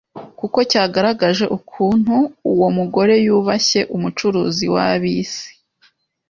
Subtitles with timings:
[0.39, 2.15] kuko cyagaragaje ukuntu
[2.51, 5.47] uwo mugore yubashye Umucunguzi w'ab'isi